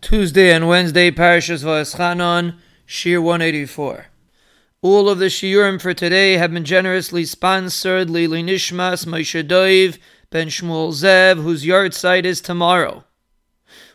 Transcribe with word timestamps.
Tuesday 0.00 0.50
and 0.50 0.66
Wednesday, 0.66 1.10
Parashas 1.10 1.62
Va'eschanon, 1.62 2.56
Shiur 2.88 3.22
184. 3.22 4.06
All 4.80 5.10
of 5.10 5.18
the 5.18 5.26
shiurim 5.26 5.78
for 5.78 5.92
today 5.92 6.38
have 6.38 6.54
been 6.54 6.64
generously 6.64 7.26
sponsored 7.26 8.08
Lili 8.08 8.42
Nishmas 8.42 9.04
Moshe 9.04 9.46
Doiv 9.46 9.98
Ben 10.30 10.48
Shmuel 10.48 10.92
Zev, 10.92 11.42
whose 11.42 11.66
yahrzeit 11.66 12.24
is 12.24 12.40
tomorrow, 12.40 13.04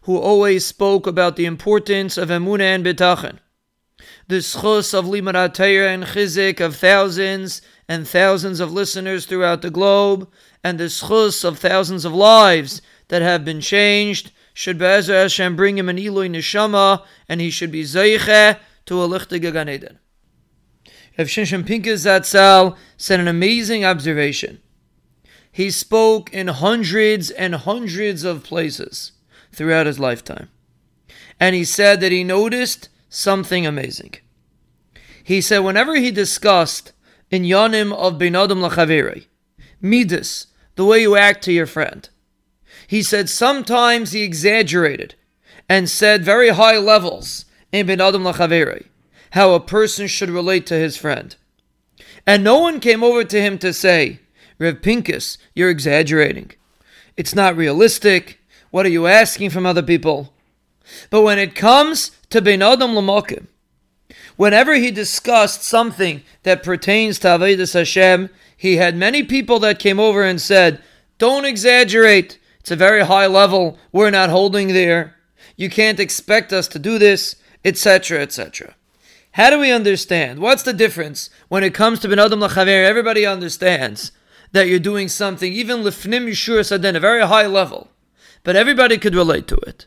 who 0.04 0.15
always 0.15 0.63
spoke 0.63 1.07
about 1.07 1.38
the 1.38 1.47
importance 1.47 2.19
of 2.19 2.29
emunah 2.29 2.76
and 2.76 2.85
bitachon, 2.85 3.40
the 4.28 4.35
schus 4.35 4.94
of 4.94 5.06
limarat 5.06 5.60
and 5.60 6.03
chizik 6.03 6.60
of 6.60 6.76
thousands 6.76 7.63
and 7.90 8.08
thousands 8.08 8.60
of 8.60 8.72
listeners 8.72 9.26
throughout 9.26 9.63
the 9.63 9.72
globe, 9.72 10.29
and 10.63 10.79
the 10.79 10.83
schus 10.83 11.44
of 11.44 11.58
thousands 11.58 12.06
of 12.06 12.13
lives 12.13 12.83
that 13.08 13.24
have 13.24 13.44
been 13.44 13.60
changed 13.60 14.31
should 14.56 14.78
Be'ezer 14.78 15.13
Hashem 15.13 15.58
bring 15.58 15.78
him 15.78 15.90
an 15.90 15.99
Eloi 15.99 16.30
Neshama, 16.30 17.04
and 17.27 17.41
he 17.41 17.49
should 17.52 17.72
be 17.72 17.84
Zeiche 17.84 18.58
to 18.86 19.04
a 19.04 19.08
Lichtige 19.08 19.52
Gan 19.52 19.68
Eden. 19.70 20.00
Rav 21.18 21.28
Shimshon 21.28 21.68
Pincus 21.68 22.05
Zatzal 22.05 22.78
said 22.95 23.20
an 23.20 23.28
amazing 23.28 23.84
observation. 23.84 24.62
He 25.52 25.70
spoke 25.70 26.34
in 26.34 26.48
hundreds 26.48 27.31
and 27.31 27.55
hundreds 27.55 28.23
of 28.23 28.44
places 28.44 29.12
throughout 29.52 29.88
his 29.88 30.00
lifetime. 30.00 30.50
And 31.38 31.53
he 31.53 31.66
said 31.66 32.00
that 32.00 32.14
he 32.14 32.23
noticed 32.23 32.88
something 33.09 33.66
amazing. 33.66 34.16
He 35.22 35.42
said 35.42 35.59
whenever 35.59 35.95
he 35.95 36.12
discussed 36.12 36.94
in 37.30 37.44
Yanim 37.44 37.94
of 37.94 38.17
Ben 38.17 38.36
Adam 38.36 38.59
Lachaveri, 38.59 39.26
Midas, 39.81 40.48
the 40.76 40.86
way 40.86 41.02
you 41.02 41.17
act 41.17 41.44
to 41.44 41.52
your 41.52 41.66
friend, 41.66 42.09
he 42.88 43.02
said 43.02 43.30
sometimes 43.30 44.12
he 44.12 44.23
exaggerated 44.23 45.16
and 45.67 45.89
said 45.89 46.23
very 46.23 46.49
high 46.49 46.77
levels 46.77 47.45
in 47.71 47.88
Ben 47.88 48.02
Adam 48.02 48.23
Lachaveri, 48.23 48.85
how 49.31 49.53
a 49.53 49.59
person 49.59 50.08
should 50.08 50.30
relate 50.30 50.66
to 50.67 50.75
his 50.75 50.97
friend. 50.97 51.36
And 52.25 52.44
no 52.44 52.59
one 52.59 52.80
came 52.80 53.03
over 53.03 53.23
to 53.23 53.42
him 53.42 53.58
to 53.59 53.73
say, 53.73 54.19
Rev 54.58 54.81
Pincus, 54.81 55.38
you're 55.53 55.69
exaggerating. 55.69 56.52
It's 57.17 57.36
not 57.36 57.58
realistic. 57.58 58.39
What 58.72 58.86
are 58.86 58.89
you 58.89 59.08
asking 59.08 59.49
from 59.49 59.66
other 59.66 59.83
people? 59.83 60.33
But 61.09 61.22
when 61.22 61.39
it 61.39 61.55
comes 61.55 62.11
to 62.30 62.42
Ben 62.42 62.61
Adam 62.61 62.92
Lamakom, 62.92 63.47
whenever 64.36 64.75
he 64.75 64.92
discussed 64.92 65.64
something 65.64 66.23
that 66.44 66.64
pertains 66.64 67.20
to 67.20 67.27
Avedis 67.27 67.73
Hashem, 67.73 68.30
he 68.55 68.77
had 68.77 68.95
many 68.95 69.23
people 69.23 69.59
that 69.59 69.80
came 69.80 69.99
over 69.99 70.23
and 70.23 70.39
said, 70.39 70.81
Don't 71.17 71.45
exaggerate. 71.45 72.39
It's 72.66 72.71
a 72.71 72.75
very 72.75 73.05
high 73.05 73.27
level. 73.27 73.77
We're 73.91 74.09
not 74.09 74.31
holding 74.31 74.69
there. 74.69 75.13
You 75.55 75.69
can't 75.69 75.99
expect 75.99 76.52
us 76.52 76.67
to 76.69 76.80
do 76.80 76.97
this, 76.97 77.35
etc., 77.63 78.19
etc. 78.23 78.73
How 79.33 79.52
do 79.52 79.59
we 79.59 79.71
understand? 79.71 80.39
What's 80.39 80.63
the 80.63 80.73
difference 80.73 81.30
when 81.47 81.63
it 81.63 81.75
comes 81.75 81.99
to 81.99 82.08
Ben 82.08 82.17
Adam 82.17 82.39
Lachaver? 82.39 82.83
Everybody 82.83 83.23
understands 83.23 84.11
that 84.52 84.67
you're 84.67 84.80
doing 84.80 85.09
something, 85.09 85.53
even 85.53 85.83
Lifnim 85.83 86.25
Mishuras 86.27 86.75
Hadin, 86.75 86.95
a 86.95 86.99
very 86.99 87.27
high 87.27 87.45
level. 87.45 87.91
But 88.43 88.55
everybody 88.55 88.97
could 88.97 89.13
relate 89.13 89.47
to 89.49 89.58
it. 89.58 89.86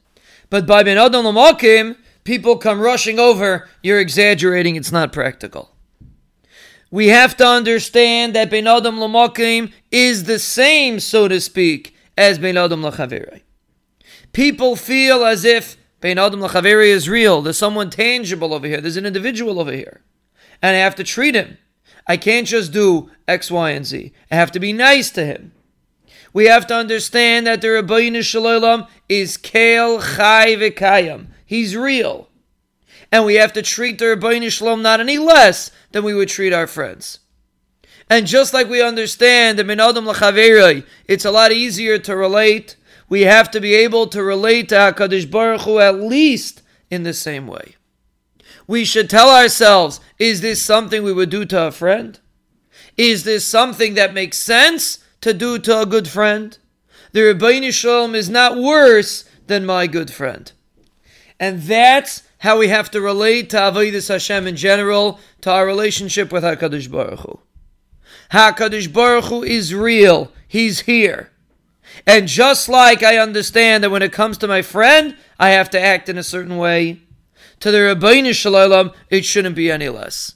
But 0.48 0.64
by 0.64 0.84
Ben 0.84 0.98
Adam 0.98 1.24
Lamakom, 1.24 1.96
people 2.22 2.58
come 2.58 2.78
rushing 2.78 3.18
over, 3.18 3.68
you're 3.82 3.98
exaggerating, 3.98 4.76
it's 4.76 4.92
not 4.92 5.12
practical. 5.12 5.74
We 6.92 7.08
have 7.08 7.36
to 7.38 7.44
understand 7.44 8.36
that 8.36 8.50
Ben 8.50 8.68
Adam 8.68 9.00
Lamakim 9.00 9.72
is 9.90 10.24
the 10.24 10.38
same, 10.38 11.00
so 11.00 11.26
to 11.26 11.40
speak, 11.40 11.96
as 12.18 12.38
Bein 12.38 12.56
Adam 12.56 12.82
Lachaveri. 12.82 13.42
People 14.32 14.74
feel 14.74 15.24
as 15.24 15.44
if 15.44 15.76
Bein 16.00 16.18
Adam 16.18 16.40
Lachaveri 16.40 16.88
is 16.88 17.08
real. 17.08 17.40
There's 17.40 17.56
someone 17.56 17.90
tangible 17.90 18.52
over 18.52 18.66
here. 18.66 18.80
There's 18.80 18.96
an 18.96 19.06
individual 19.06 19.60
over 19.60 19.72
here. 19.72 20.02
And 20.60 20.76
I 20.76 20.80
have 20.80 20.96
to 20.96 21.04
treat 21.04 21.36
him. 21.36 21.58
I 22.08 22.16
can't 22.16 22.46
just 22.46 22.72
do 22.72 23.10
X, 23.28 23.50
Y, 23.50 23.70
and 23.70 23.86
Z. 23.86 24.12
I 24.30 24.34
have 24.34 24.50
to 24.52 24.60
be 24.60 24.72
nice 24.72 25.10
to 25.12 25.24
him. 25.24 25.52
We 26.32 26.46
have 26.46 26.66
to 26.66 26.74
understand 26.74 27.46
that 27.46 27.60
the 27.60 27.68
Ribbono 27.68 28.22
Shel 28.22 28.42
Olam 28.42 28.88
is 29.08 29.36
Kel 29.36 30.00
Chai 30.00 30.56
V'Kayam. 30.56 31.28
He's 31.46 31.76
real. 31.76 32.28
And 33.12 33.24
we 33.24 33.36
have 33.36 33.52
to 33.54 33.62
treat 33.62 33.98
the 33.98 34.06
Ribbono 34.06 34.50
Shel 34.50 34.68
Olam 34.68 34.82
not 34.82 35.00
any 35.00 35.18
less 35.18 35.70
than 35.92 36.02
we 36.02 36.14
would 36.14 36.28
treat 36.28 36.52
our 36.52 36.66
friends. 36.66 37.20
And 38.10 38.26
just 38.26 38.54
like 38.54 38.68
we 38.68 38.82
understand 38.82 39.58
that 39.58 39.66
min 39.66 39.80
adam 39.80 40.06
lachaveri, 40.06 40.84
it's 41.06 41.24
a 41.24 41.30
lot 41.30 41.52
easier 41.52 41.98
to 41.98 42.16
relate. 42.16 42.76
We 43.08 43.22
have 43.22 43.50
to 43.50 43.60
be 43.60 43.74
able 43.74 44.06
to 44.08 44.22
relate 44.22 44.70
to 44.70 44.76
Hakadosh 44.76 45.30
Baruch 45.30 45.62
Hu 45.62 45.78
at 45.78 45.96
least 45.96 46.62
in 46.90 47.02
the 47.02 47.14
same 47.14 47.46
way. 47.46 47.76
We 48.66 48.84
should 48.84 49.10
tell 49.10 49.30
ourselves: 49.30 50.00
Is 50.18 50.40
this 50.40 50.62
something 50.62 51.02
we 51.02 51.12
would 51.12 51.30
do 51.30 51.44
to 51.46 51.66
a 51.66 51.70
friend? 51.70 52.18
Is 52.96 53.24
this 53.24 53.44
something 53.44 53.94
that 53.94 54.14
makes 54.14 54.38
sense 54.38 54.98
to 55.20 55.32
do 55.32 55.58
to 55.60 55.80
a 55.80 55.86
good 55.86 56.08
friend? 56.08 56.56
The 57.12 57.20
Ribbono 57.20 57.72
Shel 57.72 58.08
Olam 58.08 58.14
is 58.14 58.28
not 58.28 58.56
worse 58.58 59.24
than 59.46 59.64
my 59.64 59.86
good 59.86 60.10
friend, 60.10 60.50
and 61.40 61.62
that's 61.62 62.22
how 62.38 62.58
we 62.58 62.68
have 62.68 62.90
to 62.90 63.00
relate 63.00 63.50
to 63.50 63.56
Avodas 63.56 64.08
Hashem 64.08 64.46
in 64.46 64.56
general, 64.56 65.18
to 65.40 65.50
our 65.50 65.66
relationship 65.66 66.32
with 66.32 66.44
Hakadosh 66.44 66.90
Baruch 66.90 67.20
Hu. 67.20 67.40
HaKadosh 68.32 68.92
Baruch 68.92 69.24
Hu 69.26 69.42
is 69.42 69.74
real. 69.74 70.32
He's 70.46 70.80
here. 70.80 71.30
And 72.06 72.28
just 72.28 72.68
like 72.68 73.02
I 73.02 73.18
understand 73.18 73.82
that 73.82 73.90
when 73.90 74.02
it 74.02 74.12
comes 74.12 74.38
to 74.38 74.48
my 74.48 74.62
friend, 74.62 75.16
I 75.38 75.50
have 75.50 75.70
to 75.70 75.80
act 75.80 76.08
in 76.08 76.18
a 76.18 76.22
certain 76.22 76.56
way, 76.56 77.00
to 77.60 77.70
the 77.70 77.78
Ribbono 77.78 78.34
Shel 78.34 78.52
Olam, 78.52 78.94
it 79.10 79.24
shouldn't 79.24 79.56
be 79.56 79.70
any 79.70 79.88
less. 79.88 80.34